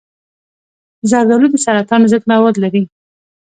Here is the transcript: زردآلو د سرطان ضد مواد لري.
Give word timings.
زردآلو 1.09 1.47
د 1.51 1.55
سرطان 1.65 2.01
ضد 2.11 2.23
مواد 2.31 2.55
لري. 2.63 2.83